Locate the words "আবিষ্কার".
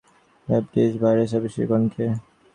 1.37-1.65